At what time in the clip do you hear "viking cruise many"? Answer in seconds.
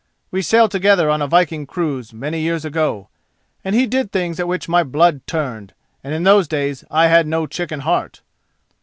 1.27-2.41